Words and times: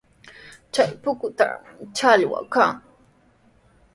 Chay 0.73 0.91
pukyutrawmi 1.01 1.83
challwa 1.97 2.39
kan. 2.53 2.71